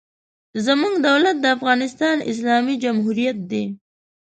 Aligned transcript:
زموږ 0.65 0.93
دولت 1.07 1.35
د 1.41 1.45
افغانستان 1.57 2.17
اسلامي 2.31 2.75
جمهوریت 2.83 3.37
دی. 3.51 3.63